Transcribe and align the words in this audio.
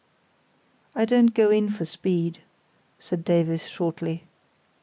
"I 0.95 1.05
don't 1.05 1.31
go 1.35 1.51
in 1.51 1.69
for 1.69 1.85
speed," 1.85 2.39
said 2.97 3.23
Davies, 3.23 3.67
shortly. 3.69 4.23